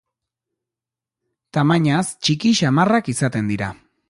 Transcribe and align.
Tamainaz 1.59 2.03
txiki 2.15 2.55
samarrak 2.63 3.13
izaten 3.15 3.55
dira. 3.55 3.75